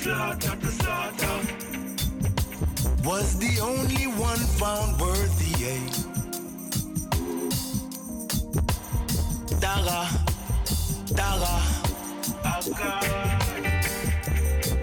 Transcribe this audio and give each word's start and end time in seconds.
slaughter, 0.00 0.56
to 0.56 0.66
slaughter. 0.66 1.36
Was 3.04 3.38
the 3.38 3.60
only 3.60 4.06
one 4.16 4.42
found 4.60 4.98
worthy, 5.00 5.52
eh? 5.74 5.84
Dara, 9.60 10.08
Dara, 11.18 11.56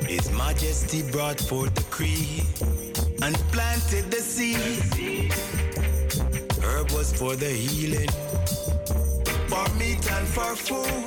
His 0.06 0.32
Majesty 0.32 1.02
brought 1.12 1.40
forth 1.40 1.74
the 1.74 1.86
creed 1.90 2.46
and 3.24 3.36
planted 3.52 4.12
the 4.12 4.22
seed. 4.22 5.34
Herb 6.64 6.92
was 6.92 7.12
for 7.14 7.36
the 7.36 7.50
healing, 7.50 8.10
for 9.50 9.66
meat 9.80 10.04
and 10.12 10.28
for 10.28 10.56
food. 10.56 11.06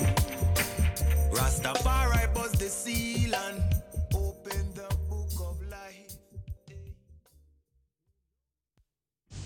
Rastafari 1.33 2.35
was 2.35 2.53
the 2.53 2.69
seal 2.69 3.10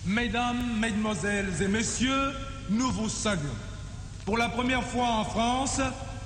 Mesdames, 0.05 0.77
Mesdemoiselles 0.79 1.51
et 1.63 1.67
Messieurs, 1.67 2.31
nous 2.69 2.91
vous 2.91 3.09
saluons. 3.09 3.41
Pour 4.23 4.37
la 4.37 4.49
première 4.49 4.83
fois 4.83 5.07
en 5.07 5.25
France, 5.25 5.81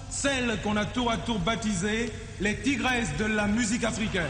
celle 0.10 0.60
qu'on 0.62 0.76
a 0.76 0.84
tour 0.84 1.10
à 1.10 1.16
tour 1.16 1.40
baptisée 1.40 2.12
les 2.42 2.58
tigresses 2.60 3.16
de 3.18 3.24
la 3.24 3.48
musique 3.48 3.86
africaine. 3.86 4.26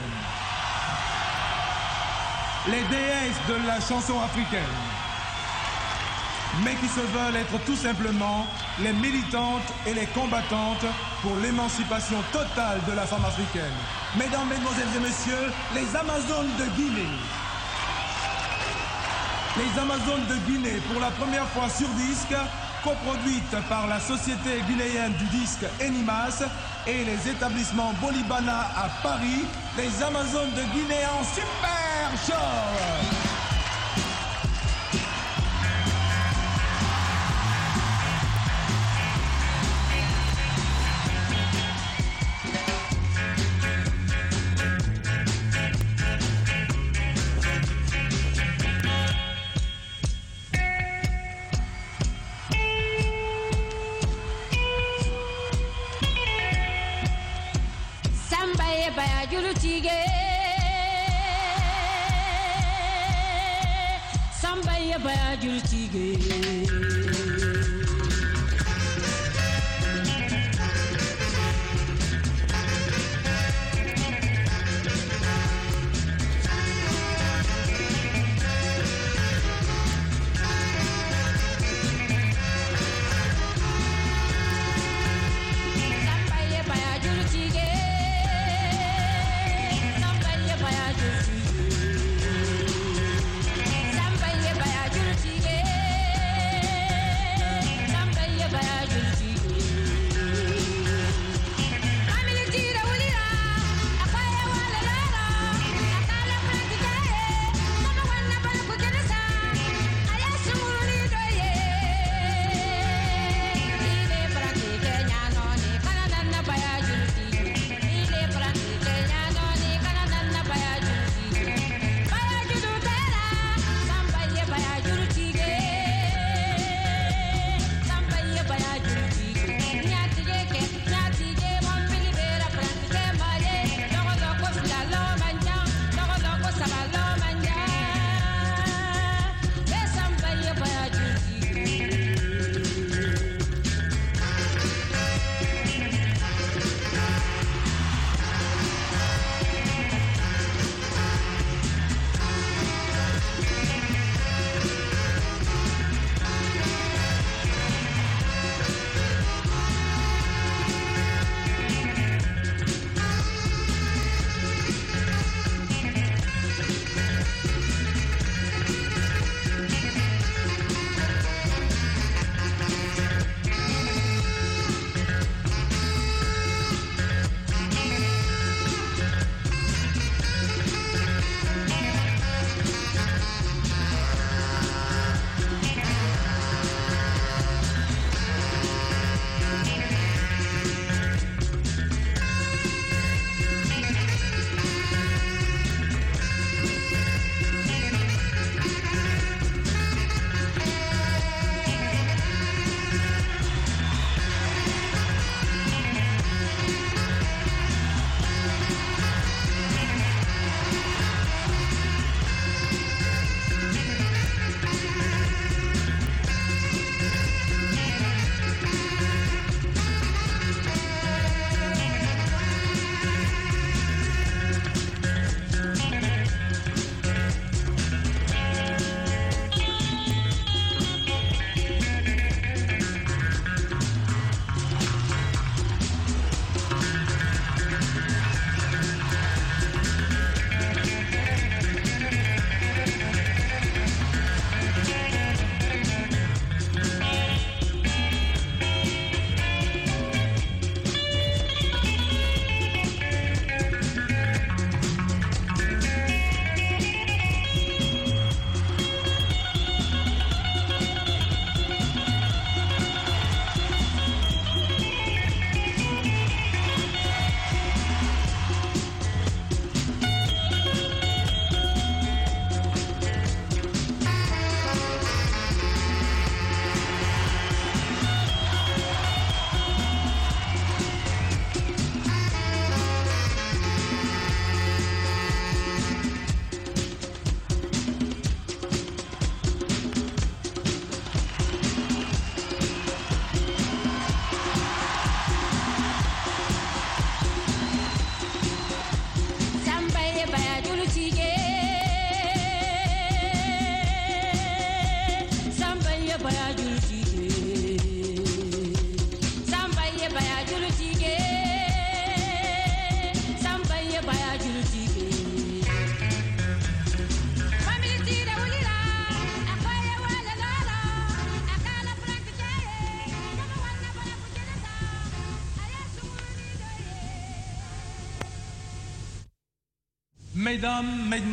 Les 2.68 2.84
déesses 2.90 3.42
de 3.48 3.68
la 3.68 3.82
chanson 3.82 4.20
africaine. 4.22 4.62
Mais 6.64 6.76
qui 6.76 6.88
se 6.88 7.00
veulent 7.00 7.38
être 7.38 7.64
tout 7.66 7.76
simplement 7.76 8.46
les 8.80 8.94
militantes 8.94 9.74
et 9.88 9.96
les 9.96 10.06
combattantes 10.08 10.86
pour 11.24 11.36
l'émancipation 11.38 12.22
totale 12.32 12.82
de 12.88 12.94
la 12.94 13.08
femme 13.08 13.26
africaine. 13.26 13.74
Mesdames, 14.16 14.48
Mesdemoiselles 14.48 14.96
et 14.96 15.00
Messieurs, 15.00 15.54
les 15.74 15.96
Amazones 15.96 16.52
de 16.60 16.66
Guinée. 16.76 17.10
Les 19.58 19.80
Amazones 19.80 20.26
de 20.30 20.36
Guinée, 20.52 20.80
pour 20.92 21.02
la 21.02 21.10
première 21.12 21.48
fois 21.48 21.68
sur 21.70 21.88
disque, 21.90 22.36
coproduite 22.84 23.56
par 23.68 23.88
la 23.88 24.00
Société 24.00 24.62
guinéenne 24.68 25.14
du 25.14 25.26
disque 25.26 25.66
Enimas 25.82 26.44
et 26.86 27.04
les 27.04 27.30
établissements 27.30 27.94
Bolibana 28.00 28.70
à 28.76 28.90
Paris, 29.02 29.46
les 29.76 30.04
Amazones 30.04 30.52
de 30.52 30.62
Guinée 30.74 31.06
en 31.20 31.24
super 31.24 32.12
show. 32.26 33.39
lutigue 59.50 59.92
samba 64.42 64.78
ya 64.78 65.00
baya 65.00 65.36
jultige 65.38 66.99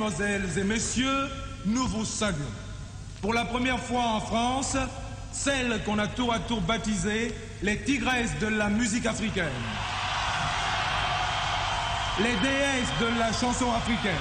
Mesdemoiselles 0.06 0.58
et 0.58 0.62
Messieurs, 0.62 1.28
nous 1.64 1.86
vous 1.88 2.04
saluons. 2.04 2.38
Pour 3.20 3.34
la 3.34 3.44
première 3.44 3.80
fois 3.80 4.02
en 4.02 4.20
France, 4.20 4.76
celle 5.32 5.82
qu'on 5.84 5.98
a 5.98 6.06
tour 6.06 6.32
à 6.32 6.38
tour 6.38 6.60
baptisée 6.60 7.34
les 7.62 7.82
tigresses 7.82 8.38
de 8.40 8.46
la 8.46 8.68
musique 8.68 9.06
africaine, 9.06 9.46
les 12.20 12.36
déesses 12.36 12.92
de 13.00 13.18
la 13.18 13.32
chanson 13.32 13.72
africaine, 13.72 14.14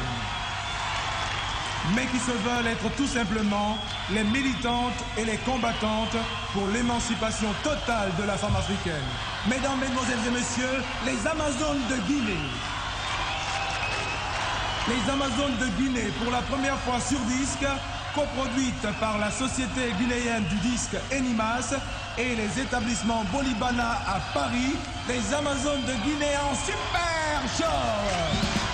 mais 1.96 2.06
qui 2.08 2.18
se 2.18 2.32
veulent 2.32 2.68
être 2.68 2.96
tout 2.96 3.08
simplement 3.08 3.78
les 4.12 4.24
militantes 4.24 5.04
et 5.20 5.26
les 5.26 5.38
combattantes 5.38 6.18
pour 6.54 6.68
l'émancipation 6.70 7.50
totale 7.64 8.12
de 8.18 8.24
la 8.24 8.38
femme 8.38 8.56
africaine. 8.56 9.06
Mesdames, 9.48 9.80
Mesdemoiselles 9.80 10.28
et 10.28 10.32
Messieurs, 10.32 10.84
les 11.06 11.28
Amazones 11.28 11.84
de 11.92 11.96
Guinée 12.08 12.50
les 14.88 15.12
Amazones 15.12 15.58
de 15.60 15.68
Guinée 15.82 16.12
pour 16.22 16.32
la 16.32 16.42
première 16.42 16.78
fois 16.80 17.00
sur 17.00 17.20
disque, 17.22 17.66
coproduite 18.14 18.88
par 19.00 19.18
la 19.18 19.32
Société 19.32 19.92
guinéenne 20.00 20.44
du 20.46 20.56
disque 20.58 20.96
Enimas 21.12 21.74
et 22.18 22.36
les 22.36 22.62
établissements 22.62 23.24
Bolibana 23.32 24.00
à 24.08 24.20
Paris, 24.34 24.76
les 25.08 25.34
Amazones 25.34 25.84
de 25.84 25.94
Guinée 26.04 26.38
en 26.38 26.56
super 26.56 27.42
show. 27.58 28.65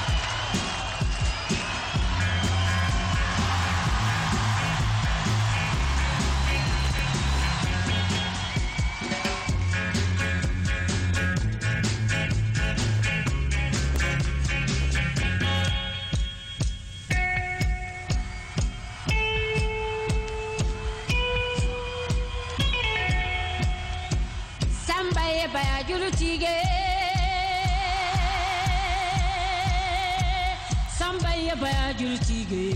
bamba 31.12 31.36
ya 31.36 31.56
baya 31.56 31.94
jurtige 31.94 32.76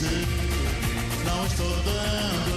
Não 0.00 1.44
estou 1.44 1.68
dando 1.82 2.47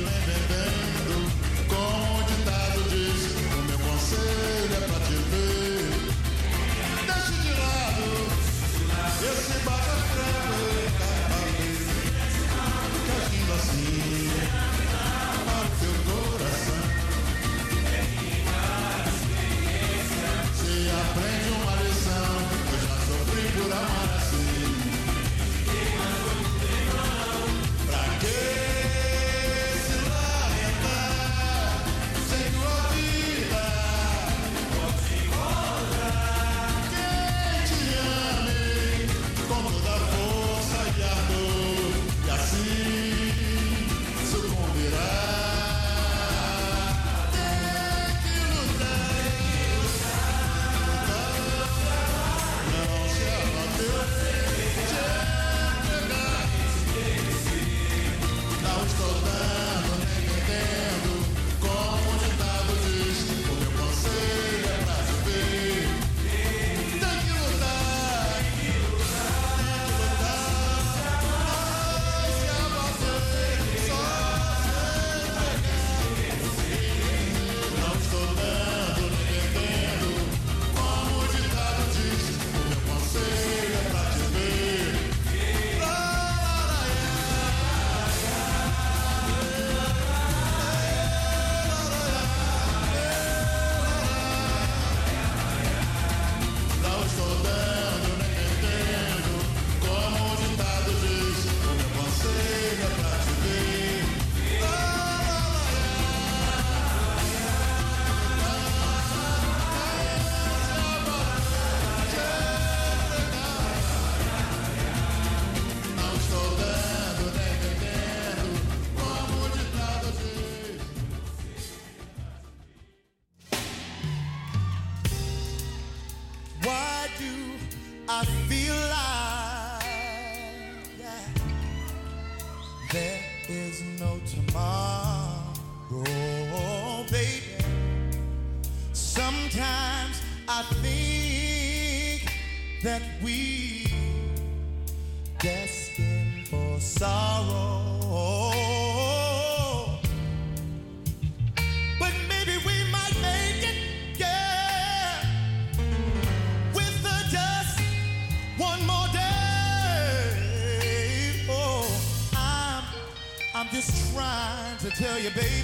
you, 165.23 165.29
baby, 165.31 165.60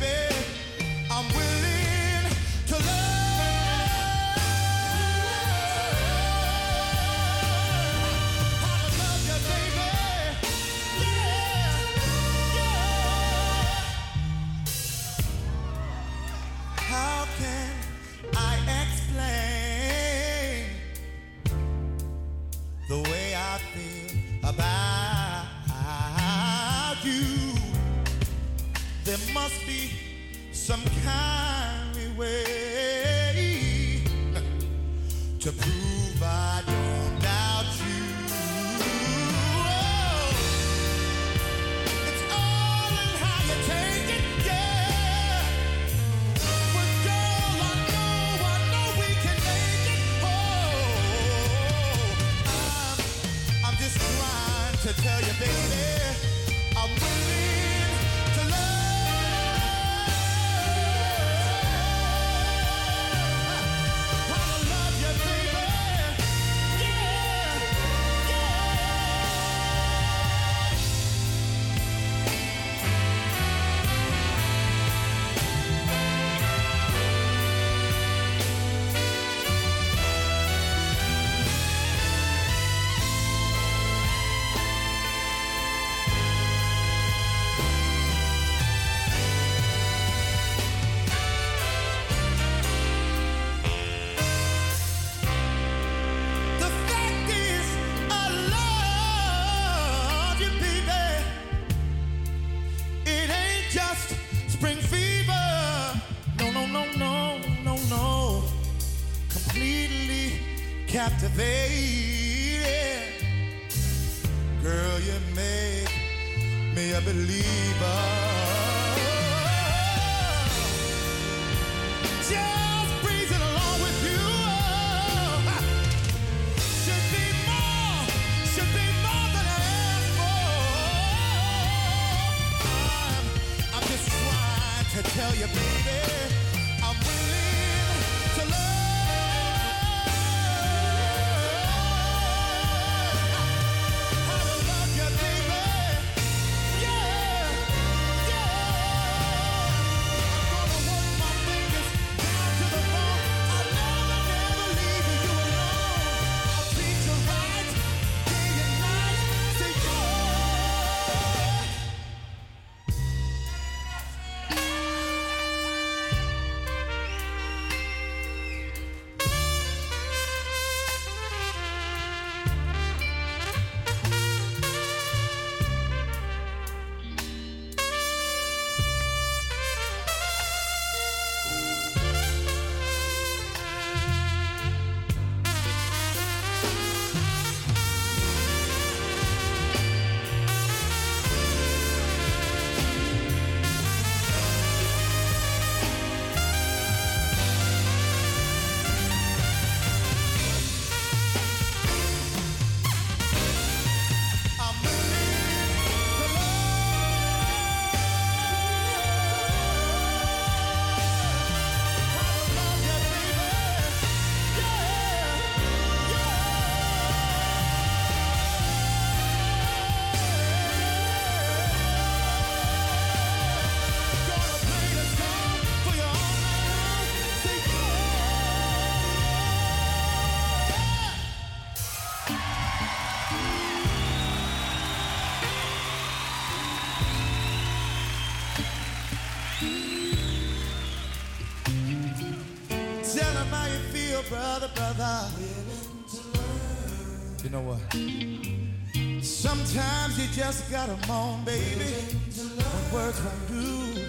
just 250.48 250.72
got 250.72 250.88
a 250.88 251.12
on, 251.12 251.44
baby. 251.44 251.92
When 252.34 252.94
words 252.94 253.20
from 253.20 253.38
you, 253.54 254.08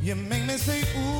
you 0.00 0.14
make 0.14 0.44
me 0.46 0.56
say, 0.56 0.82
ooh. 0.96 1.17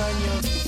Años, 0.00 0.63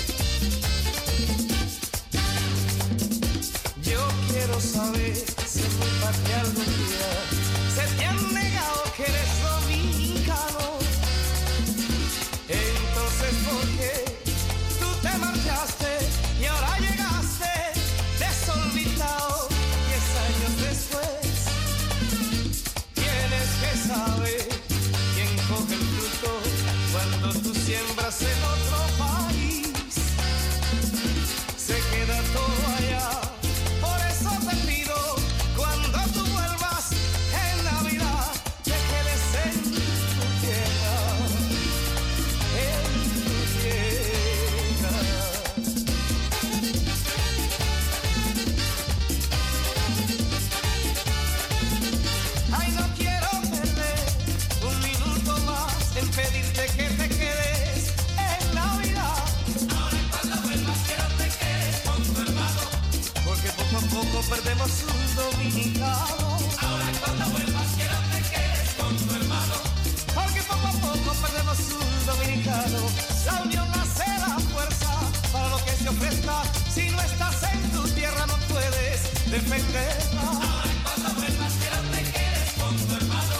defenderla. 79.36 80.22
Ahora 80.22 80.72
cuando 80.82 81.08
vuelvas 81.20 81.52
quiero 81.60 81.78
te 81.92 82.00
quedes 82.12 82.50
con 82.58 82.74
tu 82.76 82.94
hermano. 82.96 83.36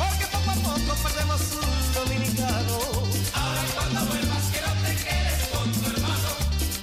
Porque 0.00 0.26
poco 0.34 0.50
a 0.50 0.54
poco 0.54 0.92
perdemos 1.04 1.40
un 1.62 1.94
dominicano. 1.94 2.78
Ahora 3.34 3.62
cuando 3.74 4.00
vuelvas 4.10 4.44
quiero 4.50 4.70
te 4.84 4.92
quedes 5.04 5.42
con 5.52 5.72
tu 5.72 5.86
hermano. 5.90 6.30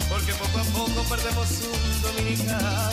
Porque 0.09 0.33
poco 0.33 0.57
a 0.59 0.65
poco 0.77 0.99
perdemos 1.09 1.49
un 1.73 2.01
dominicano. 2.01 2.84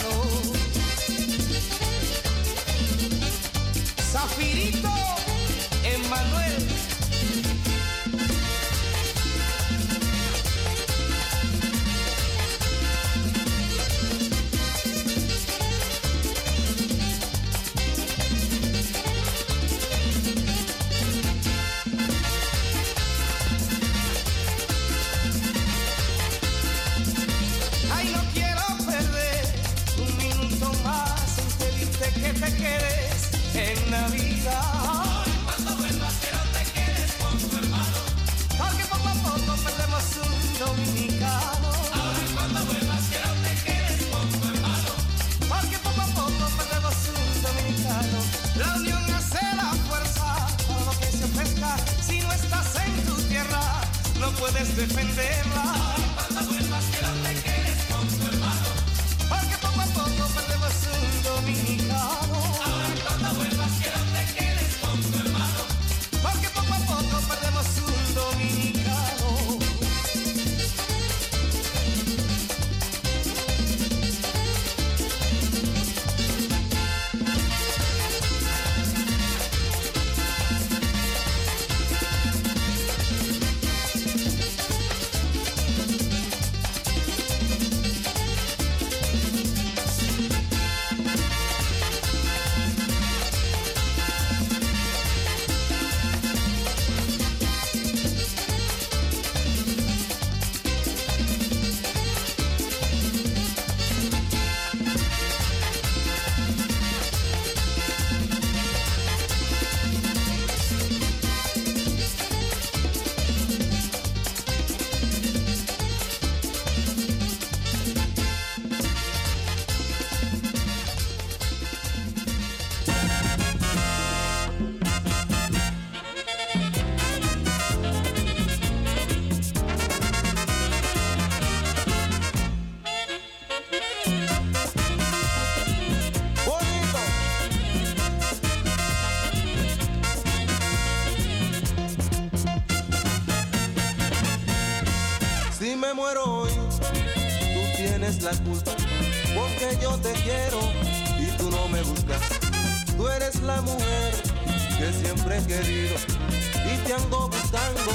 Y 155.34 156.76
te 156.86 156.92
ando 156.92 157.28
buscando 157.28 157.90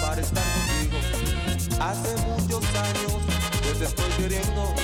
para 0.00 0.22
estar 0.22 0.42
contigo. 0.42 0.96
Hace 1.80 2.16
muchos 2.26 2.64
años 2.64 3.12
que 3.62 3.72
te 3.78 3.84
estoy 3.84 4.10
queriendo, 4.16 4.74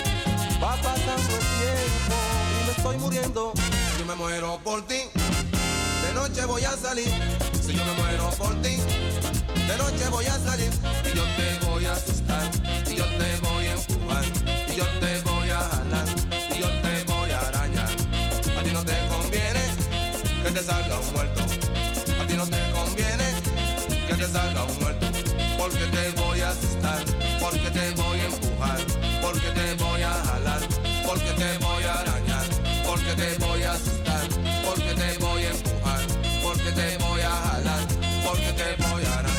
va 0.62 0.76
pasando 0.82 1.32
el 1.32 1.46
tiempo 1.62 2.16
y 2.60 2.66
me 2.66 2.72
estoy 2.76 2.98
muriendo. 2.98 3.52
Si 3.96 4.04
me 4.04 4.14
muero 4.16 4.60
por 4.62 4.86
ti, 4.86 5.00
de 6.06 6.14
noche 6.14 6.44
voy 6.44 6.64
a 6.64 6.76
salir. 6.76 7.08
Si 7.62 7.72
yo 7.72 7.82
me 7.86 7.94
muero 7.94 8.28
por 8.32 8.54
ti, 8.60 8.76
de 9.66 9.76
noche 9.78 10.06
voy 10.10 10.26
a 10.26 10.38
salir. 10.38 10.70
Y 11.10 11.16
yo 11.16 11.24
te 11.24 11.66
voy 11.66 11.86
a 11.86 11.92
asustar, 11.92 12.50
y 12.86 12.96
yo 12.96 13.04
te 13.06 13.36
voy 13.48 13.66
a 13.66 13.72
empujar, 13.72 14.24
y 14.68 14.76
yo 14.76 14.86
te 15.00 15.20
voy 15.22 15.48
a 15.48 15.60
jalar, 15.60 16.06
y 16.54 16.60
yo 16.60 16.68
te 16.82 17.04
voy 17.04 17.30
a 17.30 17.40
arañar. 17.48 17.90
A 18.58 18.62
ti 18.62 18.70
no 18.74 18.84
te 18.84 18.94
conviene 19.08 19.62
que 20.44 20.50
te 20.50 20.62
salga 20.62 21.00
un 21.00 21.12
muerto. 21.14 21.43
Porque 25.56 25.86
te 25.92 26.10
voy 26.20 26.40
a 26.40 26.50
asustar, 26.50 27.04
porque 27.40 27.70
te 27.70 27.90
voy 27.92 28.18
a 28.18 28.24
empujar, 28.24 28.80
porque 29.22 29.48
te 29.50 29.74
voy 29.74 30.02
a 30.02 30.10
jalar, 30.10 30.60
porque 31.06 31.30
te 31.30 31.58
voy 31.58 31.84
a 31.84 31.94
arañar, 32.00 32.46
porque 32.84 33.12
te 33.14 33.46
voy 33.46 33.62
a 33.62 33.72
asustar, 33.72 34.28
porque 34.64 34.92
te 34.94 35.18
voy 35.18 35.42
a 35.44 35.50
empujar, 35.50 36.00
porque 36.42 36.72
te 36.72 36.98
voy 36.98 37.20
a 37.20 37.30
jalar, 37.30 37.86
porque 38.24 38.52
te 38.52 38.82
voy 38.82 39.04
a 39.04 39.18
arañar. 39.20 39.33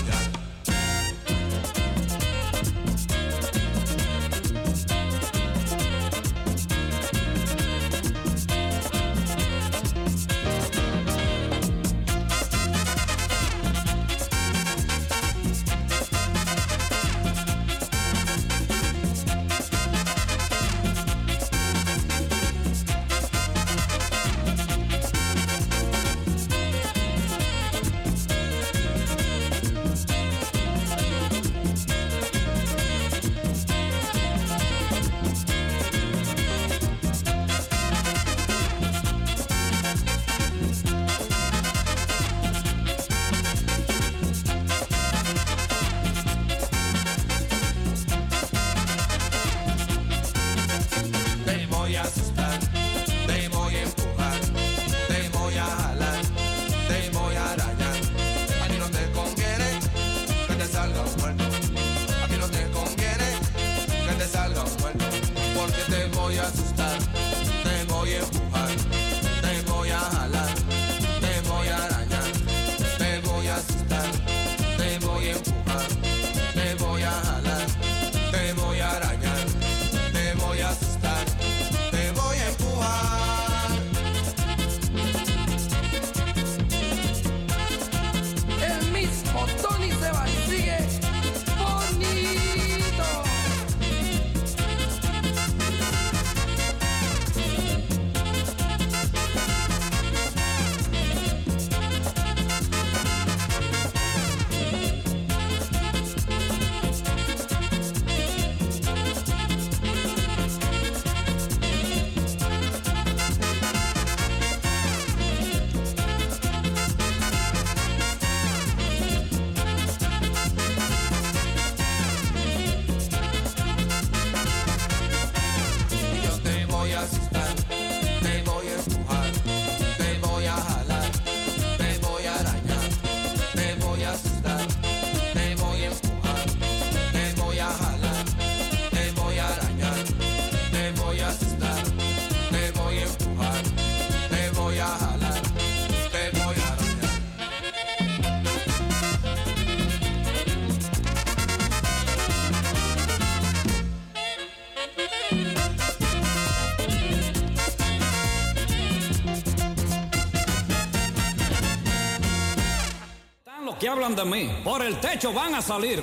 Por 164.26 164.82
el 164.82 165.00
techo 165.00 165.32
van 165.32 165.54
a 165.54 165.62
salir. 165.62 166.00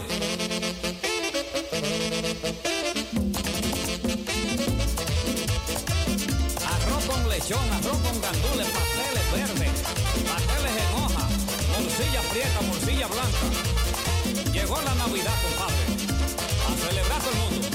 Arroz 6.64 7.04
con 7.04 7.28
lechón, 7.28 7.68
arroz 7.72 7.98
con 7.98 8.20
gandules, 8.20 8.68
pasteles 8.68 9.32
verdes, 9.32 9.72
pasteles 10.22 10.76
en 10.78 10.94
hoja, 11.02 11.24
morcilla 11.72 12.20
prieta, 12.30 12.60
morcilla 12.60 13.08
blanca. 13.08 14.52
Llegó 14.52 14.80
la 14.82 14.94
Navidad, 14.94 15.34
compadre. 15.42 15.82
A 16.68 16.70
celebrar 16.86 17.20
todo 17.22 17.32
el 17.32 17.38
mundo. 17.38 17.68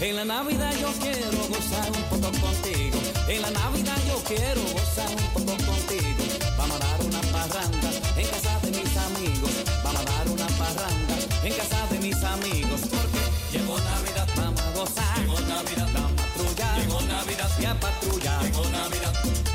En 0.00 0.16
la 0.16 0.24
Navidad 0.24 0.72
yo 0.80 0.92
quiero 1.00 1.38
gozar 1.48 1.92
un 1.92 2.02
poco 2.10 2.32
contigo. 2.40 2.98
En 3.28 3.40
la 3.40 3.50
Navidad 3.50 3.96
yo 4.08 4.20
quiero 4.24 4.62
gozar 4.72 5.10
un 5.10 5.28
poco 5.32 5.46
contigo. 5.46 5.63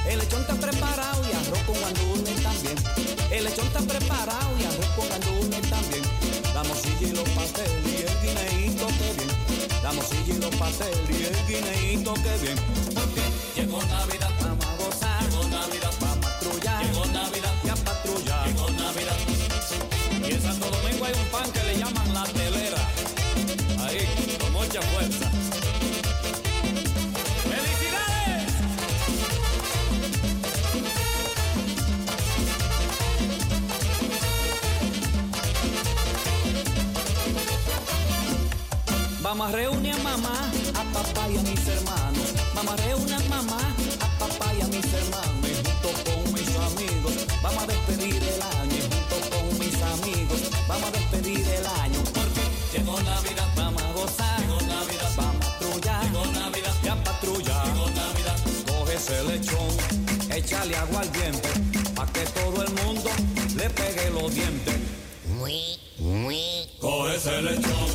El 0.09 0.17
lechón 0.17 0.41
está 0.41 0.55
preparado 0.55 1.21
y 1.21 1.33
arroz 1.33 1.63
con 1.67 1.79
gandules 1.81 2.41
también. 2.41 2.75
El 3.29 3.43
lechón 3.43 3.67
está 3.67 3.79
preparado 3.79 4.49
y 4.59 4.63
arroz 4.63 4.87
con 4.95 5.07
gandules 5.07 5.69
también. 5.69 6.01
La 6.55 6.63
morcilla 6.63 7.07
y 7.07 7.11
los 7.11 7.29
pasteles 7.29 7.85
y 7.85 8.01
el 8.01 8.15
guineíto 8.23 8.87
que 8.87 9.13
bien. 9.13 9.29
La 9.83 9.91
morcilla 9.93 10.33
y 10.33 10.39
los 10.39 10.55
pasteles 10.55 11.09
y 11.11 11.25
el 11.25 11.45
guineíto 11.45 12.13
que 12.15 12.37
bien. 12.41 12.78
A 39.41 39.51
reunir 39.51 39.93
a 39.93 39.97
mamá, 39.99 40.51
a 40.75 40.83
papá 40.93 41.29
y 41.29 41.37
a 41.37 41.41
mis 41.41 41.65
hermanos. 41.65 42.33
A 42.55 42.75
reunir 42.75 43.15
a 43.15 43.19
mamá, 43.29 43.57
a 44.01 44.19
papá 44.19 44.53
y 44.53 44.61
a 44.61 44.67
mis 44.67 44.85
hermanos. 44.93 45.49
Y 45.49 45.55
junto 45.55 45.89
con 46.03 46.33
mis 46.33 46.55
amigos, 46.55 47.13
vamos 47.41 47.63
a 47.63 47.67
despedir 47.67 48.21
el 48.21 48.41
año. 48.59 48.75
Y 48.75 48.81
junto 48.81 49.29
con 49.29 49.59
mis 49.59 49.81
amigos, 49.81 50.41
vamos 50.67 50.89
a 50.89 50.91
despedir 50.91 51.47
el 51.47 51.65
año. 51.65 51.99
Porque 52.13 52.41
llegó 52.73 52.99
Navidad, 53.01 53.47
vamos 53.55 53.81
a 53.81 53.91
gozar. 53.93 54.39
Llegó 54.41 54.61
Navidad, 54.61 55.11
vamos 55.15 55.35
a 55.35 55.49
patrullar. 55.49 56.03
Llegó 56.03 56.25
Navidad, 56.25 56.75
y 56.83 56.87
a 56.89 57.03
patrullar. 57.03 57.65
Llegó 57.65 57.89
Navidad, 57.89 58.37
coge 58.67 58.95
ese 58.95 59.23
lechón, 59.23 59.77
échale 60.35 60.75
agua 60.75 60.99
al 61.01 61.11
diente, 61.11 61.49
pa' 61.95 62.05
que 62.07 62.25
todo 62.25 62.61
el 62.61 62.73
mundo 62.83 63.09
le 63.55 63.69
pegue 63.69 64.09
los 64.11 64.35
dientes. 64.35 64.75
Coge 66.79 67.15
ese 67.15 67.41
lechón, 67.41 67.89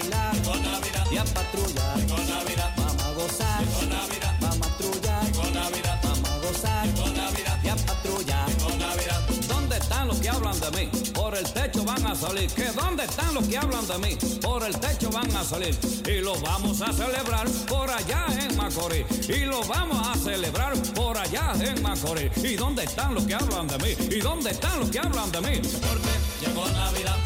bailar 0.00 0.34
llegó 0.34 0.54
Navidad. 0.56 1.06
y 1.10 1.16
a 1.16 1.24
patrullar. 1.24 1.96
Llegó 1.98 2.18
Navidad. 2.18 2.72
Vamos 2.76 3.02
a 3.02 3.12
gozar. 3.12 3.64
Llegó 3.64 3.82
Navidad. 3.94 4.34
Vamos 4.40 4.56
a 4.56 4.70
patrullar. 4.70 5.24
Llegó 5.24 5.50
Navidad. 5.50 6.00
Vamos 6.02 6.30
a 6.30 6.38
gozar. 6.38 6.86
Llegó 6.86 7.08
Navidad. 7.08 7.58
Y 7.62 7.68
a 7.68 7.76
patrullar. 7.76 8.48
Llegó 8.48 8.70
Navidad. 8.70 9.20
¿Dónde 9.48 9.76
están 9.76 10.08
los 10.08 10.20
que 10.20 10.28
hablan 10.28 10.60
de 10.60 10.70
mí? 10.70 10.90
Por 11.12 11.36
el 11.36 11.52
techo 11.52 11.84
van 11.84 12.06
a 12.06 12.14
salir. 12.14 12.50
¿Que 12.52 12.66
dónde 12.72 13.04
están 13.04 13.34
los 13.34 13.46
que 13.46 13.58
hablan 13.58 13.86
de 13.86 13.98
mí? 13.98 14.16
Por 14.40 14.62
el 14.64 14.78
techo 14.78 15.10
van 15.10 15.36
a 15.36 15.44
salir. 15.44 15.78
Y 16.06 16.20
los 16.20 16.40
vamos 16.40 16.80
a 16.80 16.92
celebrar 16.92 17.48
por 17.68 17.90
allá 17.90 18.26
en 18.40 18.56
Macorís. 18.56 19.28
Y 19.28 19.44
los 19.44 19.66
vamos 19.66 20.06
a 20.06 20.14
celebrar 20.16 20.74
por 20.94 21.16
allá 21.16 21.52
en 21.60 21.82
Macorís. 21.82 22.32
¿Y 22.44 22.56
dónde 22.56 22.84
están 22.84 23.14
los 23.14 23.24
que 23.24 23.34
hablan 23.34 23.66
de 23.66 23.78
mí? 23.78 23.96
¿Y 24.10 24.20
dónde 24.20 24.50
están 24.50 24.80
los 24.80 24.90
que 24.90 24.98
hablan 24.98 25.30
de 25.32 25.40
mí? 25.40 25.60
Porque 25.80 26.46
llegó 26.46 26.66
Navidad. 26.68 27.17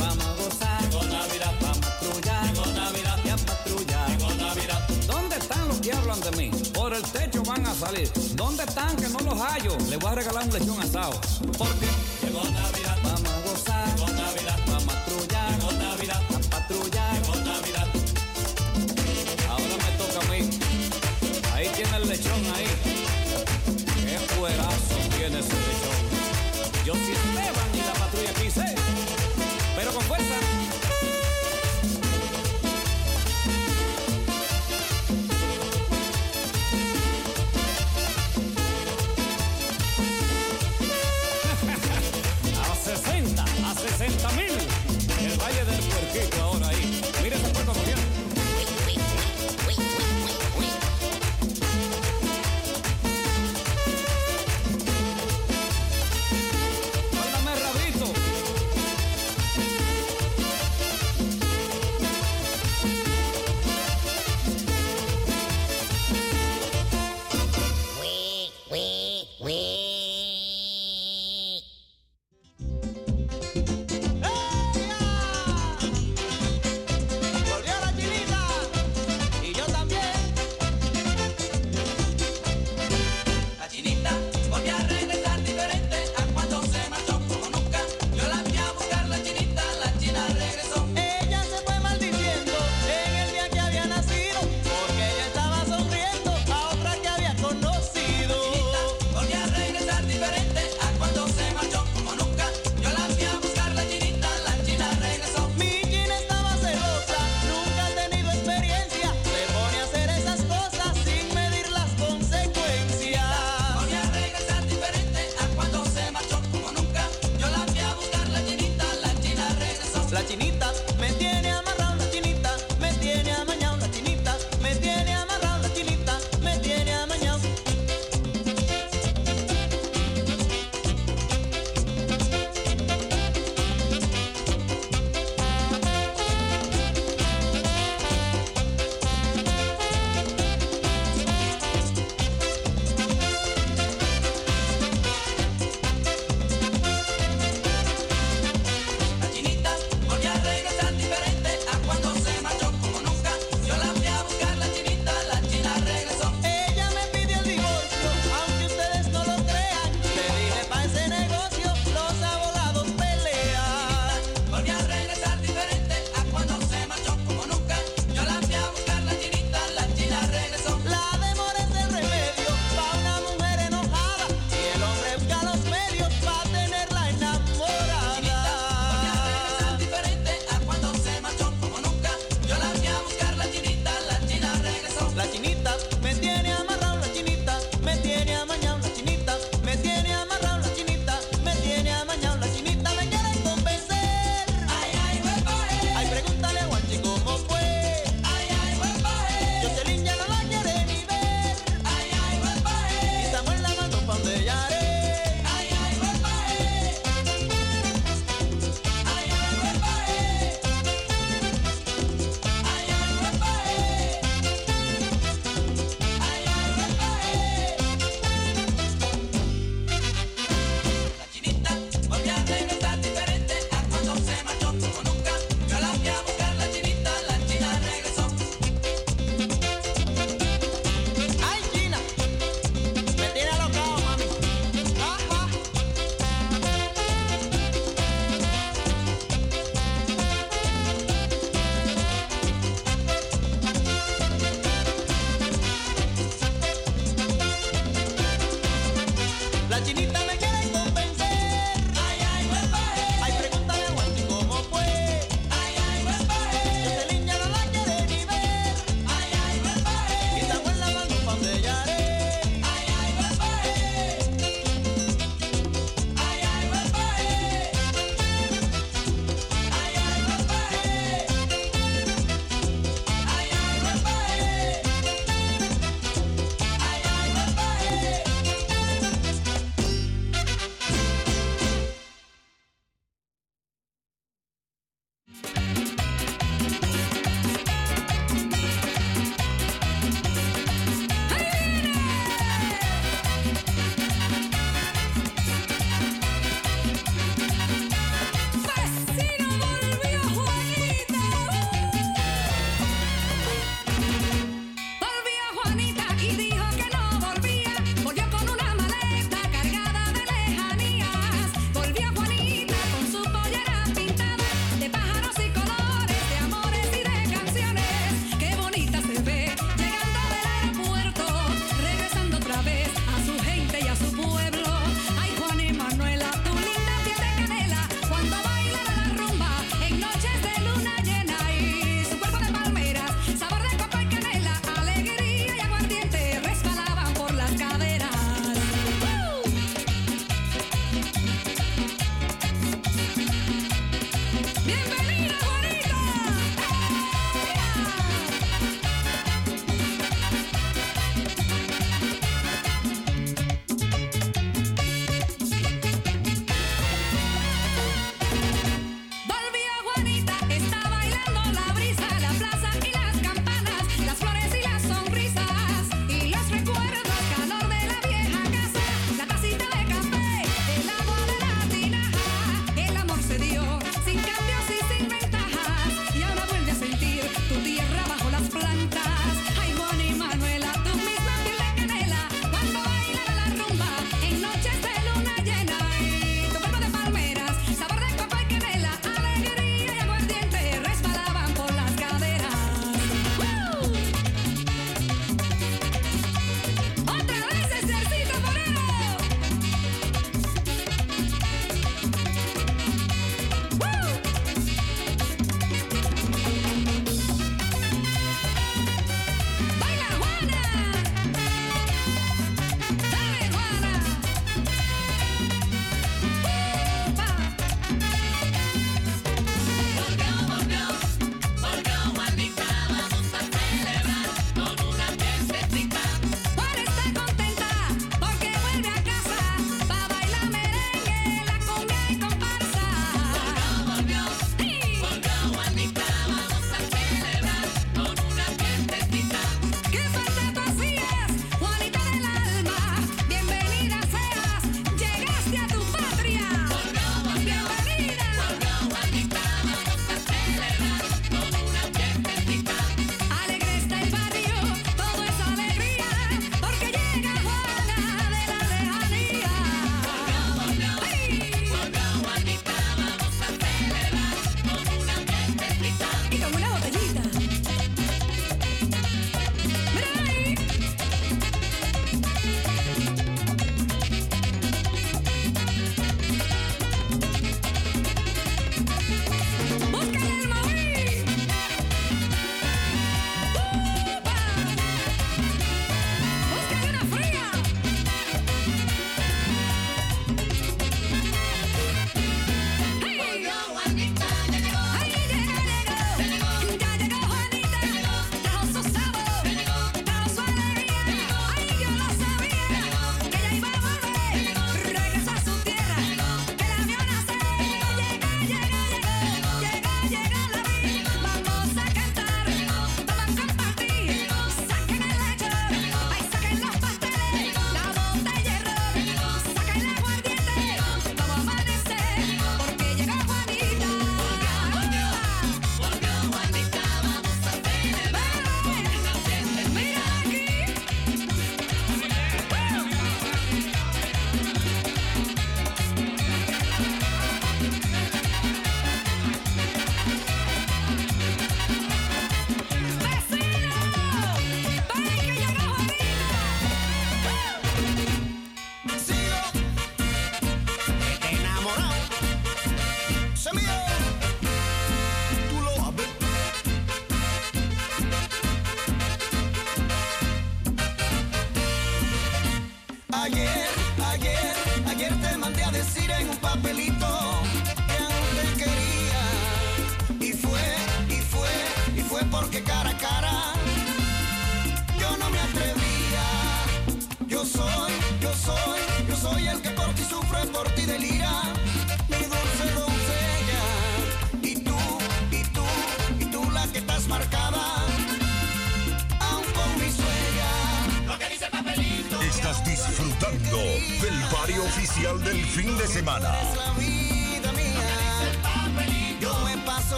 De 6.20 6.30
mí? 6.32 6.50
Por 6.74 6.92
el 6.92 7.02
techo 7.02 7.42
van 7.42 7.64
a 7.66 7.74
salir. 7.74 8.10
¿Dónde 8.34 8.64
están 8.64 8.94
que 8.96 9.08
no 9.08 9.18
los 9.20 9.40
hallo? 9.40 9.76
Les 9.88 9.98
voy 9.98 10.10
a 10.10 10.14
regalar 10.14 10.44
un 10.44 10.52
lechón 10.52 10.80
asado. 10.80 11.12
Porque 11.56 11.86
llegó 12.22 12.44
Navidad, 12.44 12.98
vamos 13.02 13.28
a 13.28 13.40
gozar. 13.40 13.96
Llegó 13.96 14.08
Navidad, 14.12 14.58
vamos 14.66 14.82
a 14.82 14.98
patrullar. 14.98 15.58
Llegó 15.58 15.72
Navidad, 15.72 16.22
a 16.34 16.50
patrullar. 16.50 17.14
Llegó 17.14 17.34
Navidad. 17.36 17.88
Ahora 19.48 19.76
me 19.84 19.90
toca 19.96 20.26
a 20.26 20.30
mí. 20.30 20.50
Ahí 21.54 21.68
tiene 21.74 21.96
el 21.96 22.08
lechón 22.08 22.44
ahí. 22.56 22.68
Qué 24.04 24.18
fuerazo 24.34 24.96
tiene 25.16 25.38
ese 25.40 25.56
lechón. 25.66 26.02
Yo 26.84 26.94
sí 26.94 27.12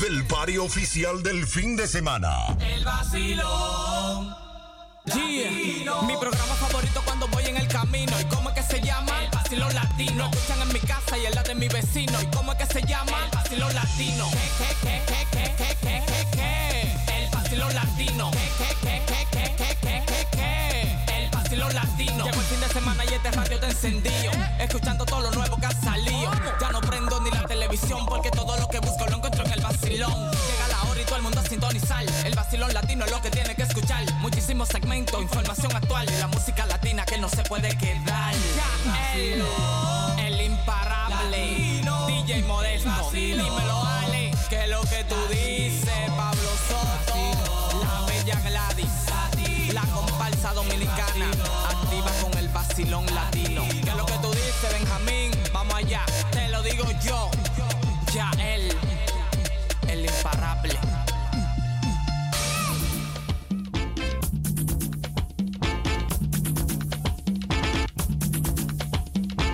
del 0.00 0.24
party 0.26 0.58
oficial 0.58 1.22
del 1.22 1.46
fin 1.46 1.76
de 1.76 1.88
semana. 1.88 2.56
El 2.60 2.84
vacilón. 2.84 4.34
Yeah. 5.06 6.02
Mi 6.02 6.16
programa 6.16 6.54
favorito 6.54 7.02
cuando 7.04 7.26
voy 7.28 7.44
en 7.44 7.56
el 7.56 7.68
camino. 7.68 8.12
¿Y 8.20 8.24
cómo 8.26 8.50
es 8.50 8.54
que 8.54 8.62
se 8.62 8.80
llama? 8.80 9.22
El 9.22 9.30
vacilón 9.30 9.74
latino. 9.74 10.14
Lo 10.16 10.30
escuchan 10.30 10.62
en 10.62 10.72
mi 10.72 10.80
casa 10.80 11.18
y 11.18 11.26
en 11.26 11.34
la 11.34 11.42
de 11.42 11.54
mi 11.54 11.68
vecino. 11.68 12.22
¿Y 12.22 12.26
cómo 12.26 12.52
es 12.52 12.58
que 12.58 12.66
se 12.66 12.86
llama? 12.86 13.23
yo, 57.04 57.30
ya 58.14 58.30
él, 58.38 58.68
el 59.88 60.06
imparable. 60.06 60.78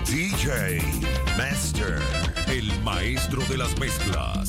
DJ 0.05 0.81
Master, 1.37 1.99
el 2.47 2.81
maestro 2.83 3.41
de 3.45 3.57
las 3.57 3.77
mezclas. 3.79 4.40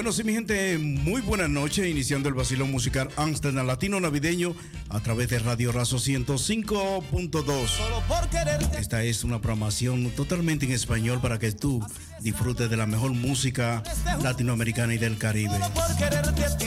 Bueno, 0.00 0.12
sí, 0.12 0.24
mi 0.24 0.32
gente, 0.32 0.78
muy 0.78 1.20
buenas 1.20 1.50
noches, 1.50 1.86
iniciando 1.86 2.30
el 2.30 2.34
vacilón 2.34 2.70
musical 2.70 3.10
Amsterdam 3.16 3.66
Latino 3.66 4.00
Navideño 4.00 4.54
a 4.88 5.00
través 5.00 5.28
de 5.28 5.38
Radio 5.40 5.72
Razo 5.72 5.98
105.2. 5.98 8.78
Esta 8.78 9.02
es 9.02 9.24
una 9.24 9.42
programación 9.42 10.10
totalmente 10.12 10.64
en 10.64 10.72
español 10.72 11.20
para 11.20 11.38
que 11.38 11.52
tú 11.52 11.84
disfrutes 12.22 12.70
de 12.70 12.78
la 12.78 12.86
mejor 12.86 13.12
música 13.12 13.82
latinoamericana 14.22 14.94
y 14.94 14.96
del 14.96 15.18
Caribe. 15.18 15.58
Por 15.74 15.94
quererte 15.98 16.46
a 16.46 16.56
ti, 16.56 16.64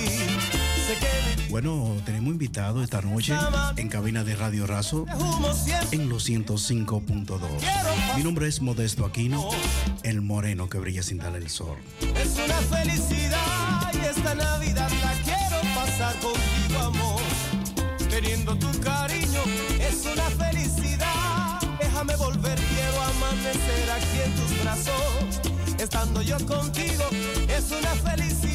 Bueno, 1.53 1.95
tenemos 2.03 2.31
invitado 2.31 2.81
esta 2.81 2.99
noche 3.03 3.31
en 3.77 3.87
cabina 3.87 4.23
de 4.23 4.35
Radio 4.35 4.65
Razo 4.65 5.05
en 5.91 6.09
los 6.09 6.27
105.2. 6.27 7.37
Mi 8.17 8.23
nombre 8.23 8.47
es 8.47 8.59
Modesto 8.59 9.05
Aquino, 9.05 9.49
el 10.01 10.21
moreno 10.21 10.67
que 10.67 10.79
brilla 10.79 11.03
sin 11.03 11.19
darle 11.19 11.37
el 11.37 11.49
sol. 11.51 11.77
es 12.01 12.39
una 12.43 12.55
felicidad 12.55 13.93
y 13.93 13.97
esta 14.03 14.33
Navidad 14.33 14.89
la 15.03 15.13
quiero 15.21 15.75
pasar 15.75 16.15
contigo, 16.15 16.79
amor. 16.79 17.21
Teniendo 18.09 18.57
tu 18.57 18.71
cariño 18.79 19.41
es 19.79 20.07
una 20.11 20.23
felicidad. 20.31 21.61
Déjame 21.79 22.15
volver, 22.15 22.57
quiero 22.57 22.99
amanecer 22.99 23.91
aquí 23.91 24.21
en 24.25 24.35
tus 24.37 24.63
brazos. 24.63 25.77
Estando 25.77 26.23
yo 26.23 26.43
contigo 26.47 27.03
es 27.47 27.69
una 27.69 27.89
felicidad. 27.89 28.52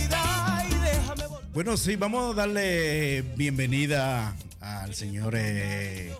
Bueno, 1.58 1.76
sí, 1.76 1.96
vamos 1.96 2.30
a 2.30 2.34
darle 2.34 3.22
bienvenida 3.36 4.36
al 4.60 4.94
señor 4.94 5.34
eh, 5.36 6.14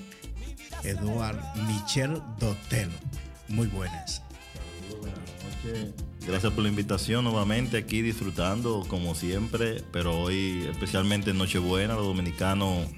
Eduard 0.82 1.39
Michel 1.68 2.20
Dotel. 2.41 2.91
Muy 3.47 3.68
buenas. 3.68 4.20
noches. 4.91 5.95
Gracias 6.26 6.53
por 6.53 6.64
la 6.64 6.70
invitación 6.70 7.22
nuevamente 7.22 7.76
aquí 7.76 8.03
disfrutando 8.03 8.84
como 8.89 9.14
siempre, 9.14 9.84
pero 9.93 10.22
hoy 10.22 10.66
especialmente 10.68 11.30
en 11.30 11.39
Nochebuena, 11.39 11.95
los 11.95 12.07
dominicanos 12.07 12.89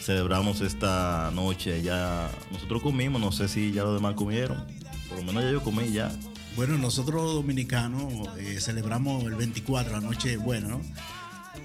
celebramos 0.00 0.60
esta 0.60 1.32
noche. 1.34 1.82
Ya 1.82 2.30
nosotros 2.52 2.80
comimos, 2.80 3.20
no 3.20 3.32
sé 3.32 3.48
si 3.48 3.72
ya 3.72 3.82
los 3.82 3.94
demás 3.96 4.14
comieron, 4.14 4.64
por 5.08 5.18
lo 5.18 5.24
menos 5.24 5.42
ya 5.42 5.50
yo 5.50 5.64
comí 5.64 5.90
ya. 5.90 6.12
Bueno, 6.54 6.78
nosotros 6.78 7.24
los 7.24 7.34
dominicanos 7.34 8.12
eh, 8.38 8.60
celebramos 8.60 9.24
el 9.24 9.34
24, 9.34 9.94
la 9.94 10.00
noche 10.00 10.36
buena, 10.36 10.68
¿no? 10.68 10.80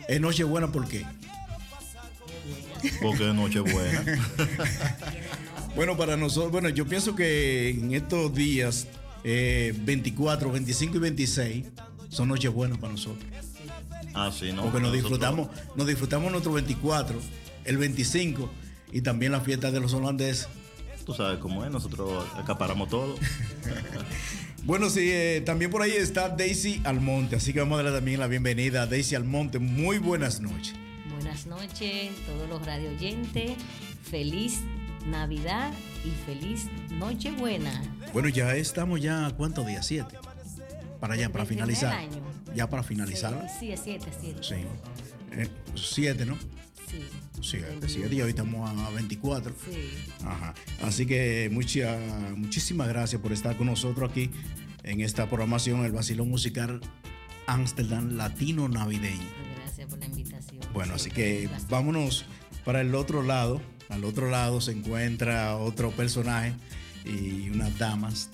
Es 0.08 0.20
noche 0.22 0.44
buena 0.44 0.72
¿por 0.72 0.88
qué? 0.88 1.06
Porque 3.02 3.30
es 3.30 3.36
Nochebuena. 3.36 4.04
Bueno, 5.76 5.98
para 5.98 6.16
nosotros, 6.18 6.52
bueno, 6.52 6.70
yo 6.70 6.86
pienso 6.86 7.16
que 7.16 7.72
en 7.72 7.96
estos 7.96 8.32
días, 8.36 8.86
eh, 9.24 9.74
24, 9.80 10.52
25 10.52 10.98
y 10.98 11.00
26, 11.00 11.66
son 12.10 12.28
noches 12.30 12.52
buenas 12.54 12.78
para 12.78 12.92
nosotros. 12.94 13.26
Ah, 14.14 14.32
sí, 14.32 14.52
no. 14.54 14.62
Porque 14.62 14.80
nos 14.80 14.92
nosotros- 14.92 14.94
disfrutamos, 15.02 15.48
nos 15.76 15.88
disfrutamos 15.88 16.32
nuestro 16.32 16.54
24, 16.54 17.20
el 17.66 17.78
25 17.78 18.52
y 18.92 19.02
también 19.02 19.32
la 19.32 19.42
fiesta 19.42 19.72
de 19.72 19.80
los 19.80 19.94
holandeses. 19.96 20.48
Tú 21.06 21.14
sabes 21.14 21.40
cómo 21.40 21.64
es, 21.66 21.72
nosotros 21.72 22.26
acaparamos 22.36 22.90
todo. 22.90 23.16
Bueno, 24.66 24.90
sí, 24.90 25.10
eh, 25.12 25.44
también 25.46 25.70
por 25.70 25.82
ahí 25.82 25.92
está 25.92 26.30
Daisy 26.30 26.82
Almonte, 26.86 27.36
así 27.36 27.52
que 27.52 27.60
vamos 27.60 27.78
a 27.78 27.84
darle 27.84 27.98
también 27.98 28.18
la 28.22 28.28
bienvenida 28.28 28.84
a 28.84 28.88
Daisy 28.88 29.14
Almonte. 29.14 29.60
Muy 29.60 29.98
buenas 29.98 30.40
noches. 30.40 30.74
Buenas 31.14 31.46
noches, 31.48 32.12
todos 32.26 32.48
los 32.48 32.66
radio 32.66 32.90
oyentes. 32.92 33.52
Feliz 34.10 34.62
Navidad 35.06 35.74
y 36.06 36.12
feliz 36.26 36.68
Nochebuena. 36.92 37.84
Bueno, 38.14 38.30
ya 38.30 38.56
estamos 38.56 39.02
ya, 39.02 39.34
¿cuántos 39.36 39.68
días? 39.68 39.86
Siete. 39.86 40.18
Para 41.02 41.16
allá, 41.16 41.30
para 41.30 41.46
finalizar. 41.46 41.94
año. 41.94 42.22
Ya 42.56 42.70
para 42.70 42.84
finalizar. 42.84 43.50
Sí, 43.60 43.70
es 43.74 43.82
siete, 43.84 44.08
siete. 44.18 44.40
Sí. 44.42 44.56
Eh, 45.34 45.50
siete, 45.76 46.26
¿no? 46.26 46.38
Sí. 47.42 47.60
Y 48.12 48.22
hoy 48.22 48.30
estamos 48.30 48.70
a 48.70 48.90
24. 48.92 49.54
Sí. 49.70 49.90
Ajá. 50.26 50.54
Así 50.82 51.06
que 51.06 51.50
mucha, 51.52 51.98
muchísimas 52.36 52.88
gracias 52.88 53.22
por 53.22 53.34
estar 53.34 53.58
con 53.58 53.68
nosotros 53.68 54.10
aquí 54.10 54.30
en 54.84 55.02
esta 55.02 55.28
programación, 55.28 55.84
el 55.86 55.92
Vacilón 55.92 56.30
Musical 56.30 56.82
Amsterdam 57.48 58.16
Latino 58.16 58.70
Navideño. 58.70 59.28
Gracias 59.62 59.88
por 59.90 60.00
la 60.00 60.06
invitación. 60.06 60.62
Bueno, 60.74 60.94
así 60.96 61.10
que 61.10 61.50
vámonos 61.70 62.26
para 62.66 62.82
el 62.82 62.96
otro 62.96 63.24
lado. 63.24 63.62
Al 63.90 64.06
otro 64.06 64.30
lado 64.30 64.62
se 64.62 64.72
encuentra 64.72 65.58
otro 65.58 65.92
personaje 65.92 66.54
y 67.06 67.50
unas 67.50 67.78
damas 67.78 68.30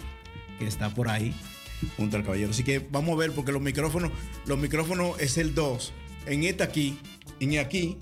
que 0.59 0.67
está 0.67 0.93
por 0.93 1.09
ahí 1.09 1.33
junto 1.97 2.17
al 2.17 2.23
caballero. 2.23 2.51
Así 2.51 2.63
que 2.63 2.79
vamos 2.79 3.13
a 3.13 3.17
ver 3.17 3.31
porque 3.31 3.51
los 3.51 3.61
micrófonos, 3.61 4.11
los 4.45 4.57
micrófonos 4.57 5.19
es 5.19 5.37
el 5.37 5.55
2. 5.55 5.93
En 6.27 6.43
esta 6.43 6.65
aquí, 6.65 6.97
en 7.39 7.57
aquí 7.57 7.97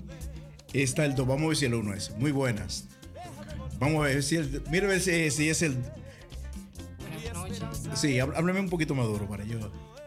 está 0.72 1.04
el 1.04 1.14
2. 1.14 1.26
Vamos 1.26 1.44
a 1.44 1.48
ver 1.48 1.56
si 1.56 1.64
el 1.66 1.74
1 1.74 1.94
es. 1.94 2.10
Muy 2.18 2.30
buenas. 2.32 2.84
Vamos 3.78 4.04
a 4.04 4.08
ver 4.08 4.22
si 4.22 4.36
el, 4.36 4.62
mire 4.70 4.86
a 4.86 4.88
ver 4.90 5.00
si, 5.00 5.30
si 5.30 5.48
es 5.48 5.62
el 5.62 5.76
Sí, 7.94 8.18
há- 8.18 8.24
háblame 8.24 8.60
un 8.60 8.68
poquito 8.68 8.94
más 8.94 9.06
duro 9.06 9.28
para 9.28 9.44
yo. 9.44 9.58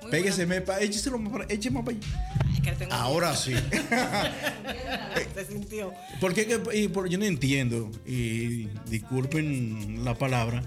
Pégueseme, 0.10 0.62
pa, 0.62 0.80
écheselo 0.82 1.18
más 1.18 1.32
para, 1.32 1.46
écheme 1.54 1.82
para 1.84 1.98
allá. 1.98 2.88
Ahora 2.92 3.36
sí. 3.36 3.54
Se 5.36 5.46
sintió. 5.46 5.94
¿Por 6.20 6.34
qué 6.34 6.46
que- 6.46 6.62
y 6.78 6.88
por- 6.90 7.08
yo 7.10 7.18
no 7.18 7.26
entiendo, 7.26 7.90
y 8.06 8.68
disculpen 8.90 10.04
la 10.04 10.16
palabra, 10.16 10.64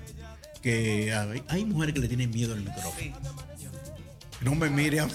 que 0.63 1.13
hay, 1.13 1.43
hay 1.49 1.65
mujeres 1.67 1.95
que 1.95 2.01
le 2.01 2.09
tienen 2.09 2.31
miedo 2.31 2.55
al 2.55 2.61
micrófono. 2.61 3.17
No 4.41 4.55
me 4.55 4.71
mire 4.71 5.01
a 5.01 5.07
mí. 5.07 5.13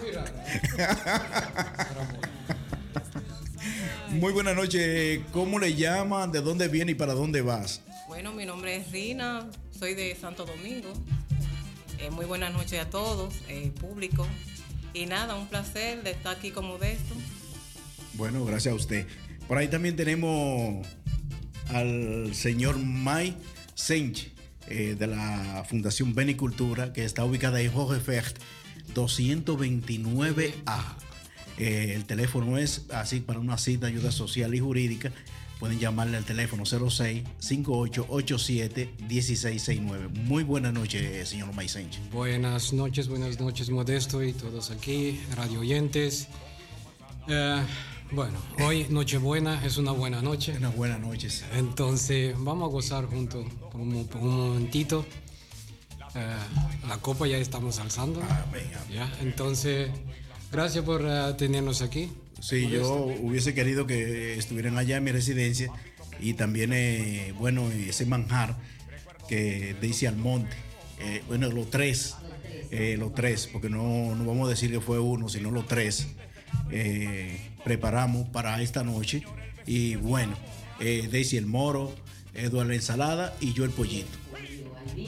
Muy 0.00 0.10
buenas 4.16 4.56
noches. 4.56 5.20
¿Cómo 5.32 5.58
le 5.58 5.74
llaman? 5.74 6.32
¿De 6.32 6.40
dónde 6.40 6.68
viene 6.68 6.92
y 6.92 6.94
para 6.94 7.14
dónde 7.14 7.42
vas? 7.42 7.82
Bueno, 8.08 8.32
mi 8.32 8.46
nombre 8.46 8.76
es 8.76 8.90
Rina, 8.90 9.48
soy 9.78 9.94
de 9.94 10.16
Santo 10.16 10.46
Domingo. 10.46 10.92
Eh, 11.98 12.10
muy 12.10 12.24
buenas 12.24 12.52
noches 12.52 12.80
a 12.80 12.88
todos, 12.88 13.34
eh, 13.48 13.72
público. 13.80 14.26
Y 14.94 15.06
nada, 15.06 15.34
un 15.34 15.48
placer 15.48 16.02
de 16.02 16.12
estar 16.12 16.36
aquí 16.36 16.50
con 16.50 16.66
Modesto. 16.66 17.14
Bueno, 18.14 18.44
gracias 18.44 18.72
a 18.72 18.76
usted. 18.76 19.06
Por 19.46 19.58
ahí 19.58 19.68
también 19.68 19.96
tenemos 19.96 20.86
al 21.68 22.34
señor 22.34 22.78
Mai 22.78 23.36
Sench 23.74 24.32
eh, 24.68 24.96
de 24.98 25.06
la 25.06 25.64
Fundación 25.68 26.14
Benicultura, 26.14 26.92
que 26.92 27.04
está 27.04 27.24
ubicada 27.24 27.60
en 27.60 27.72
Jorge 27.72 28.00
Fecht 28.00 28.38
229A. 28.94 31.07
Eh, 31.58 31.92
el 31.94 32.04
teléfono 32.04 32.56
es 32.56 32.86
así 32.90 33.20
para 33.20 33.38
una 33.40 33.58
cita, 33.58 33.86
de 33.86 33.92
ayuda 33.92 34.12
social 34.12 34.54
y 34.54 34.60
jurídica. 34.60 35.12
Pueden 35.58 35.80
llamarle 35.80 36.16
al 36.16 36.24
teléfono 36.24 36.64
06 36.64 37.24
5887 37.38 38.94
1669. 39.08 40.08
Muy 40.22 40.44
buenas 40.44 40.72
noches, 40.72 41.28
señor 41.28 41.52
Mai 41.52 41.68
Sench. 41.68 41.98
Buenas 42.12 42.72
noches, 42.72 43.08
buenas 43.08 43.40
noches, 43.40 43.68
Modesto 43.70 44.22
y 44.22 44.32
todos 44.32 44.70
aquí, 44.70 45.20
radio 45.36 45.60
oyentes. 45.60 46.28
Eh, 47.26 47.62
bueno, 48.12 48.38
hoy 48.64 48.86
Nochebuena 48.88 49.62
es 49.66 49.76
una 49.76 49.90
buena 49.92 50.22
noche. 50.22 50.54
Una 50.56 50.70
buena 50.70 50.96
noche. 50.96 51.28
Entonces, 51.52 52.34
vamos 52.38 52.68
a 52.68 52.72
gozar 52.72 53.04
juntos 53.06 53.44
por 53.72 53.80
un, 53.80 54.06
por 54.06 54.22
un 54.22 54.36
momentito. 54.36 55.04
Eh, 56.14 56.36
la 56.88 56.96
copa 56.98 57.26
ya 57.26 57.36
estamos 57.36 57.78
alzando. 57.80 58.22
Ya, 58.90 59.12
entonces, 59.20 59.90
gracias 60.52 60.84
por 60.84 61.02
eh, 61.04 61.34
tenernos 61.36 61.82
aquí. 61.82 62.10
Sí, 62.40 62.68
yo 62.68 63.06
hubiese 63.22 63.52
querido 63.54 63.86
que 63.86 64.38
estuvieran 64.38 64.78
allá 64.78 64.96
en 64.96 65.04
mi 65.04 65.12
residencia 65.12 65.72
y 66.20 66.34
también, 66.34 66.72
eh, 66.72 67.34
bueno, 67.38 67.68
ese 67.70 68.06
manjar 68.06 68.56
que 69.28 69.74
dice 69.80 70.08
Almonte. 70.08 70.56
Eh, 71.00 71.22
bueno, 71.28 71.48
los 71.50 71.70
tres, 71.70 72.14
eh, 72.70 72.96
los 72.98 73.14
tres, 73.14 73.48
porque 73.52 73.68
no, 73.68 74.14
no 74.14 74.24
vamos 74.24 74.46
a 74.46 74.50
decir 74.50 74.70
que 74.70 74.80
fue 74.80 74.98
uno, 74.98 75.28
sino 75.28 75.50
los 75.50 75.66
tres, 75.66 76.08
eh, 76.70 77.40
preparamos 77.64 78.28
para 78.28 78.60
esta 78.62 78.82
noche. 78.84 79.22
Y 79.66 79.96
bueno, 79.96 80.36
eh, 80.80 81.08
Daisy 81.10 81.36
el 81.36 81.46
moro, 81.46 81.94
Eduardo 82.34 82.68
la 82.68 82.74
ensalada 82.74 83.36
y 83.40 83.52
yo 83.52 83.64
el 83.64 83.70
pollito. 83.70 84.16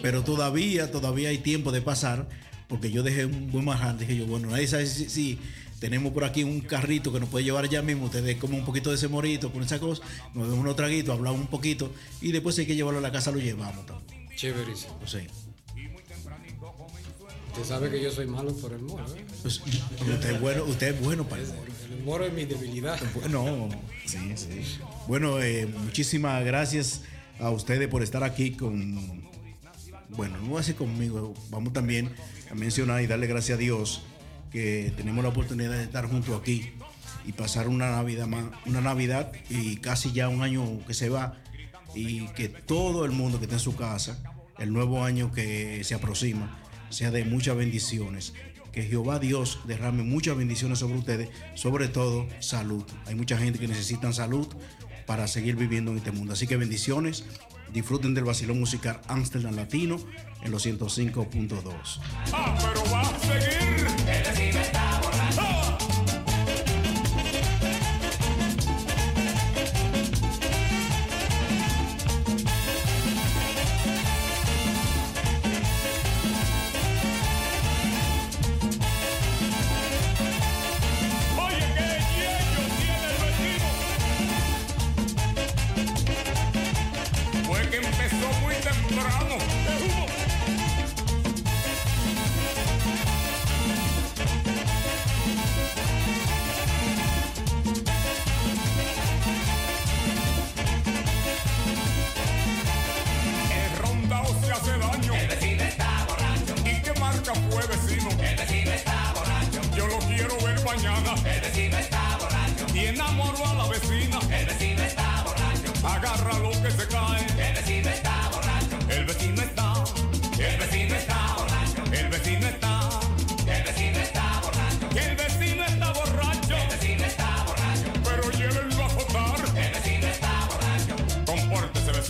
Pero 0.03 0.22
todavía, 0.22 0.91
todavía 0.91 1.30
hay 1.30 1.38
tiempo 1.38 1.72
de 1.72 1.80
pasar, 1.80 2.28
porque 2.71 2.91
yo 2.91 3.03
dejé 3.03 3.27
un 3.27 3.51
buen 3.51 3.64
manjar. 3.64 3.99
Dije 3.99 4.16
yo, 4.16 4.27
bueno, 4.27 4.49
nadie 4.49 4.68
sabe 4.68 4.87
si, 4.87 5.11
si 5.11 5.39
tenemos 5.81 6.12
por 6.12 6.25
aquí 6.25 6.45
un 6.45 6.61
carrito 6.61 7.12
que 7.12 7.18
nos 7.18 7.29
puede 7.29 7.45
llevar 7.45 7.64
allá 7.64 7.83
mismo. 7.83 8.07
Ustedes 8.07 8.37
como 8.37 8.57
un 8.57 8.64
poquito 8.64 8.91
de 8.91 8.97
ese 8.97 9.09
morito 9.09 9.53
con 9.53 9.62
esa 9.62 9.81
cosa, 9.81 10.03
nos 10.33 10.49
damos 10.49 10.61
unos 10.61 10.77
traguitos, 10.77 11.14
hablamos 11.14 11.41
un 11.41 11.49
poquito 11.49 11.93
y 12.23 12.31
después 12.31 12.55
si 12.55 12.62
hay 12.62 12.66
que 12.68 12.77
llevarlo 12.77 13.01
a 13.01 13.03
la 13.03 13.11
casa, 13.11 13.33
lo 13.33 13.39
llevamos 13.39 13.85
también. 13.85 14.29
Chéverísimo. 14.37 14.99
Sí. 15.05 15.27
Usted 17.49 17.64
sabe 17.64 17.91
que 17.91 18.01
yo 18.01 18.12
soy 18.12 18.29
malo 18.29 18.55
por 18.55 18.73
el 18.73 18.83
moro. 18.83 19.05
¿eh? 19.16 19.25
Pues, 19.43 19.59
usted 19.59 20.35
es 20.35 20.41
bueno, 20.41 20.64
usted 20.64 20.95
es 20.95 21.01
bueno 21.01 21.29
para 21.29 21.43
el 21.43 21.49
moro. 21.49 21.73
El 21.91 22.05
moro 22.05 22.25
es 22.25 22.33
mi 22.33 22.45
debilidad. 22.45 23.01
Bueno, 23.14 23.68
sí, 24.07 24.18
sí. 24.37 24.79
Bueno, 25.09 25.43
eh, 25.43 25.66
muchísimas 25.66 26.45
gracias 26.45 27.03
a 27.41 27.51
ustedes 27.51 27.89
por 27.89 28.05
estar 28.05 28.23
aquí 28.23 28.53
con 28.53 29.29
bueno, 30.11 30.37
no 30.39 30.49
voy 30.49 30.57
a 30.57 30.59
decir 30.59 30.75
conmigo, 30.75 31.35
vamos 31.51 31.73
también 31.73 32.11
a 32.51 32.55
mencionar 32.55 33.03
y 33.03 33.07
darle 33.07 33.26
gracias 33.26 33.57
a 33.57 33.61
Dios 33.61 34.03
que 34.51 34.92
tenemos 34.96 35.22
la 35.22 35.30
oportunidad 35.30 35.70
de 35.70 35.84
estar 35.84 36.07
juntos 36.07 36.38
aquí 36.38 36.72
y 37.24 37.32
pasar 37.32 37.68
una 37.68 37.90
Navidad 37.90 38.26
más, 38.26 38.44
una 38.66 38.80
Navidad 38.80 39.32
y 39.48 39.76
casi 39.76 40.12
ya 40.12 40.28
un 40.28 40.42
año 40.42 40.84
que 40.86 40.94
se 40.94 41.09
va 41.09 41.36
y 41.94 42.26
que 42.28 42.48
todo 42.48 43.05
el 43.05 43.12
mundo 43.12 43.38
que 43.38 43.44
está 43.44 43.57
en 43.57 43.61
su 43.61 43.76
casa, 43.76 44.18
el 44.59 44.72
nuevo 44.72 45.05
año 45.05 45.32
que 45.32 45.82
se 45.84 45.94
aproxima, 45.94 46.59
sea 46.90 47.11
de 47.11 47.24
muchas 47.24 47.57
bendiciones. 47.57 48.34
Que 48.72 48.84
Jehová 48.84 49.18
Dios 49.18 49.61
derrame 49.66 50.05
muchas 50.05 50.36
bendiciones 50.36 50.78
sobre 50.78 50.98
ustedes, 50.98 51.28
sobre 51.55 51.88
todo 51.88 52.28
salud. 52.38 52.84
Hay 53.07 53.16
mucha 53.16 53.36
gente 53.36 53.59
que 53.59 53.66
necesita 53.66 54.12
salud 54.12 54.46
para 55.07 55.26
seguir 55.26 55.57
viviendo 55.57 55.90
en 55.90 55.98
este 55.98 56.12
mundo. 56.12 56.34
Así 56.34 56.46
que 56.46 56.57
bendiciones, 56.57 57.24
disfruten 57.73 58.14
del 58.14 58.25
vacilón 58.25 58.59
musical 58.61 59.01
Amsterdam 59.09 59.55
Latino 59.55 59.99
en 60.43 60.51
los 60.51 60.66
105.2. 60.66 62.01
Ah, 62.33 63.20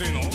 está 0.03 0.30